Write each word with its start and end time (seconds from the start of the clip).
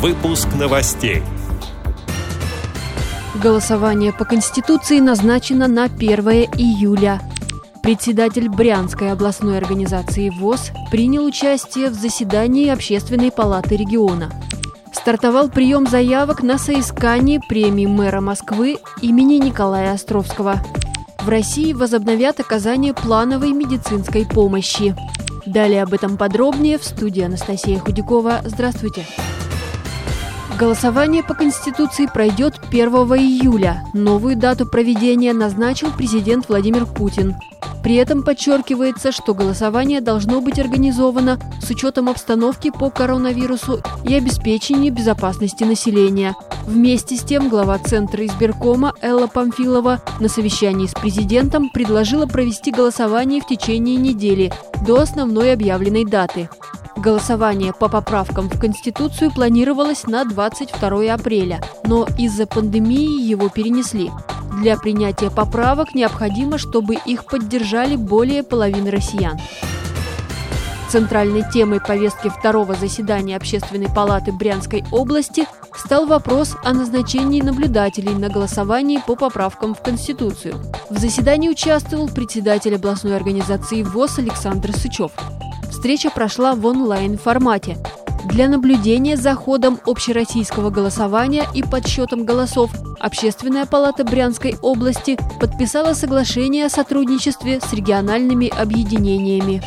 Выпуск 0.00 0.48
новостей. 0.58 1.22
Голосование 3.34 4.14
по 4.14 4.24
Конституции 4.24 4.98
назначено 4.98 5.68
на 5.68 5.84
1 5.84 6.20
июля. 6.56 7.20
Председатель 7.82 8.48
Брянской 8.48 9.12
областной 9.12 9.58
организации 9.58 10.30
ВОЗ 10.30 10.70
принял 10.90 11.26
участие 11.26 11.90
в 11.90 11.92
заседании 11.92 12.70
Общественной 12.70 13.30
палаты 13.30 13.76
региона. 13.76 14.30
Стартовал 14.90 15.50
прием 15.50 15.86
заявок 15.86 16.42
на 16.42 16.56
соискание 16.56 17.38
премии 17.38 17.84
мэра 17.84 18.22
Москвы 18.22 18.78
имени 19.02 19.34
Николая 19.34 19.92
Островского. 19.92 20.62
В 21.18 21.28
России 21.28 21.74
возобновят 21.74 22.40
оказание 22.40 22.94
плановой 22.94 23.52
медицинской 23.52 24.24
помощи. 24.24 24.96
Далее 25.44 25.82
об 25.82 25.92
этом 25.92 26.16
подробнее 26.16 26.78
в 26.78 26.84
студии 26.84 27.22
Анастасия 27.22 27.78
Худякова. 27.78 28.40
Здравствуйте. 28.46 29.04
Голосование 30.60 31.22
по 31.22 31.32
Конституции 31.32 32.04
пройдет 32.04 32.60
1 32.68 32.88
июля. 33.16 33.82
Новую 33.94 34.36
дату 34.36 34.66
проведения 34.66 35.32
назначил 35.32 35.90
президент 35.90 36.50
Владимир 36.50 36.84
Путин. 36.84 37.34
При 37.82 37.94
этом 37.94 38.22
подчеркивается, 38.22 39.10
что 39.10 39.32
голосование 39.32 40.02
должно 40.02 40.42
быть 40.42 40.58
организовано 40.58 41.38
с 41.62 41.70
учетом 41.70 42.10
обстановки 42.10 42.70
по 42.70 42.90
коронавирусу 42.90 43.80
и 44.04 44.14
обеспечения 44.14 44.90
безопасности 44.90 45.64
населения. 45.64 46.36
Вместе 46.66 47.16
с 47.16 47.22
тем 47.22 47.48
глава 47.48 47.78
Центра 47.78 48.26
избиркома 48.26 48.92
Элла 49.00 49.28
Памфилова 49.28 50.02
на 50.20 50.28
совещании 50.28 50.86
с 50.86 50.92
президентом 50.92 51.70
предложила 51.70 52.26
провести 52.26 52.70
голосование 52.70 53.40
в 53.40 53.46
течение 53.46 53.96
недели 53.96 54.52
до 54.86 55.00
основной 55.00 55.54
объявленной 55.54 56.04
даты. 56.04 56.50
Голосование 57.00 57.72
по 57.72 57.88
поправкам 57.88 58.50
в 58.50 58.60
Конституцию 58.60 59.32
планировалось 59.32 60.04
на 60.04 60.26
22 60.26 61.14
апреля, 61.14 61.62
но 61.84 62.06
из-за 62.18 62.46
пандемии 62.46 63.22
его 63.22 63.48
перенесли. 63.48 64.10
Для 64.60 64.76
принятия 64.76 65.30
поправок 65.30 65.94
необходимо, 65.94 66.58
чтобы 66.58 66.96
их 67.06 67.24
поддержали 67.24 67.96
более 67.96 68.42
половины 68.42 68.90
россиян. 68.90 69.38
Центральной 70.90 71.42
темой 71.50 71.80
повестки 71.80 72.28
второго 72.28 72.74
заседания 72.74 73.36
Общественной 73.36 73.88
палаты 73.88 74.32
Брянской 74.32 74.84
области 74.92 75.46
стал 75.74 76.04
вопрос 76.04 76.54
о 76.64 76.74
назначении 76.74 77.40
наблюдателей 77.40 78.12
на 78.12 78.28
голосовании 78.28 79.00
по 79.06 79.16
поправкам 79.16 79.74
в 79.74 79.80
Конституцию. 79.80 80.56
В 80.90 80.98
заседании 80.98 81.48
участвовал 81.48 82.08
председатель 82.08 82.74
областной 82.74 83.16
организации 83.16 83.84
ВОЗ 83.84 84.18
Александр 84.18 84.76
Сычев. 84.76 85.12
Встреча 85.70 86.10
прошла 86.10 86.54
в 86.54 86.66
онлайн-формате. 86.66 87.78
Для 88.26 88.48
наблюдения 88.48 89.16
за 89.16 89.34
ходом 89.34 89.80
общероссийского 89.86 90.70
голосования 90.70 91.46
и 91.54 91.62
подсчетом 91.62 92.24
голосов 92.24 92.70
Общественная 93.00 93.64
палата 93.64 94.04
Брянской 94.04 94.56
области 94.60 95.18
подписала 95.40 95.94
соглашение 95.94 96.66
о 96.66 96.70
сотрудничестве 96.70 97.58
с 97.58 97.72
региональными 97.72 98.48
объединениями. 98.48 99.62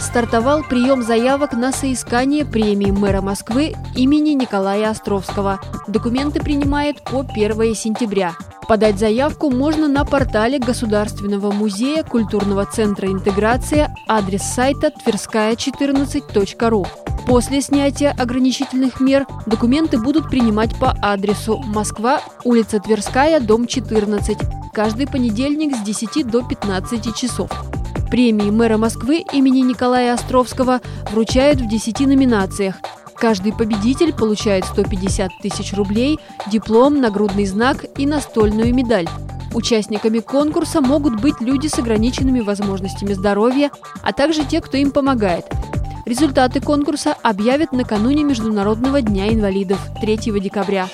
Стартовал 0.00 0.62
прием 0.62 1.02
заявок 1.02 1.52
на 1.52 1.72
соискание 1.72 2.46
премии 2.46 2.90
мэра 2.90 3.20
Москвы 3.20 3.74
имени 3.94 4.30
Николая 4.30 4.88
Островского. 4.88 5.60
Документы 5.86 6.40
принимает 6.40 7.02
по 7.02 7.20
1 7.20 7.74
сентября. 7.74 8.34
Подать 8.68 8.98
заявку 8.98 9.48
можно 9.48 9.86
на 9.86 10.04
портале 10.04 10.58
Государственного 10.58 11.52
музея 11.52 12.02
культурного 12.02 12.66
центра 12.66 13.06
«Интеграция», 13.06 13.94
адрес 14.08 14.42
сайта 14.42 14.88
тверская14.ру. 14.88 16.86
После 17.28 17.60
снятия 17.60 18.12
ограничительных 18.18 18.98
мер 19.00 19.24
документы 19.46 19.98
будут 19.98 20.28
принимать 20.28 20.76
по 20.80 20.96
адресу 21.00 21.58
Москва, 21.58 22.20
улица 22.42 22.80
Тверская, 22.80 23.38
дом 23.38 23.68
14, 23.68 24.36
каждый 24.72 25.06
понедельник 25.06 25.76
с 25.76 25.82
10 25.82 26.28
до 26.28 26.42
15 26.42 27.14
часов. 27.14 27.50
Премии 28.10 28.50
мэра 28.50 28.78
Москвы 28.78 29.24
имени 29.32 29.60
Николая 29.60 30.12
Островского 30.14 30.80
вручают 31.12 31.60
в 31.60 31.68
10 31.68 32.00
номинациях– 32.00 32.74
Каждый 33.18 33.52
победитель 33.52 34.12
получает 34.12 34.64
150 34.66 35.38
тысяч 35.40 35.72
рублей, 35.72 36.18
диплом, 36.48 37.00
нагрудный 37.00 37.46
знак 37.46 37.84
и 37.96 38.06
настольную 38.06 38.74
медаль. 38.74 39.08
Участниками 39.54 40.18
конкурса 40.18 40.82
могут 40.82 41.20
быть 41.20 41.40
люди 41.40 41.66
с 41.66 41.78
ограниченными 41.78 42.40
возможностями 42.40 43.14
здоровья, 43.14 43.70
а 44.02 44.12
также 44.12 44.44
те, 44.44 44.60
кто 44.60 44.76
им 44.76 44.90
помогает. 44.90 45.46
Результаты 46.04 46.60
конкурса 46.60 47.16
объявят 47.22 47.72
накануне 47.72 48.22
Международного 48.22 49.00
дня 49.00 49.32
инвалидов 49.32 49.78
3 50.00 50.16
декабря. 50.40 50.88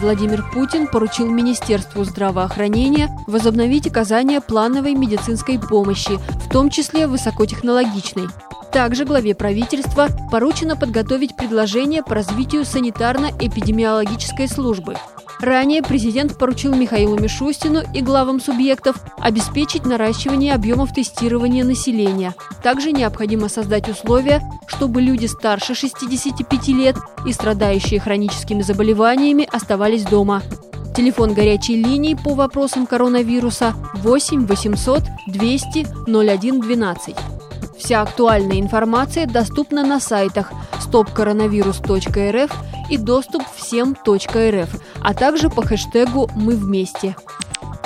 Владимир 0.00 0.44
Путин 0.52 0.86
поручил 0.86 1.26
Министерству 1.26 2.04
здравоохранения 2.04 3.08
возобновить 3.26 3.86
оказание 3.86 4.40
плановой 4.40 4.94
медицинской 4.94 5.58
помощи, 5.58 6.18
в 6.44 6.48
том 6.50 6.70
числе 6.70 7.06
высокотехнологичной. 7.06 8.28
Также 8.72 9.04
главе 9.04 9.34
правительства 9.34 10.08
поручено 10.30 10.76
подготовить 10.76 11.36
предложение 11.36 12.02
по 12.02 12.14
развитию 12.14 12.62
санитарно-эпидемиологической 12.62 14.48
службы. 14.48 14.96
Ранее 15.40 15.82
президент 15.82 16.36
поручил 16.36 16.74
Михаилу 16.74 17.18
Мишустину 17.18 17.80
и 17.94 18.02
главам 18.02 18.40
субъектов 18.40 18.96
обеспечить 19.18 19.86
наращивание 19.86 20.54
объемов 20.54 20.92
тестирования 20.92 21.64
населения. 21.64 22.34
Также 22.62 22.92
необходимо 22.92 23.48
создать 23.48 23.88
условия, 23.88 24.42
чтобы 24.66 25.00
люди 25.00 25.24
старше 25.26 25.74
65 25.74 26.68
лет 26.68 26.96
и 27.26 27.32
страдающие 27.32 28.00
хроническими 28.00 28.60
заболеваниями 28.60 29.48
оставались 29.50 30.04
дома. 30.04 30.42
Телефон 30.94 31.32
горячей 31.32 31.82
линии 31.82 32.14
по 32.14 32.34
вопросам 32.34 32.86
коронавируса 32.86 33.74
8 33.94 34.46
800 34.46 35.02
200 35.28 35.86
01 36.06 36.60
12. 36.60 37.16
Вся 37.80 38.02
актуальная 38.02 38.60
информация 38.60 39.26
доступна 39.26 39.82
на 39.84 40.00
сайтах 40.00 40.52
stopcoronavirus.rf 40.86 42.52
и 42.90 42.98
доступ 42.98 43.42
всем.рф, 43.56 44.68
а 45.00 45.14
также 45.14 45.48
по 45.48 45.62
хэштегу 45.62 46.28
«Мы 46.36 46.56
вместе». 46.56 47.16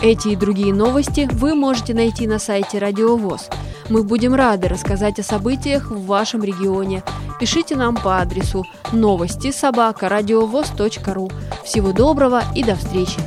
Эти 0.00 0.28
и 0.28 0.36
другие 0.36 0.72
новости 0.74 1.28
вы 1.30 1.54
можете 1.54 1.94
найти 1.94 2.26
на 2.26 2.38
сайте 2.38 2.78
Радио 2.78 3.16
ВОЗ. 3.16 3.48
Мы 3.88 4.02
будем 4.02 4.34
рады 4.34 4.66
рассказать 4.68 5.18
о 5.20 5.22
событиях 5.22 5.90
в 5.90 6.06
вашем 6.06 6.42
регионе. 6.42 7.04
Пишите 7.38 7.76
нам 7.76 7.96
по 7.96 8.18
адресу 8.18 8.64
новости 8.92 9.52
собака 9.52 10.08
ру. 10.08 11.30
Всего 11.64 11.92
доброго 11.92 12.42
и 12.54 12.64
до 12.64 12.74
встречи! 12.74 13.20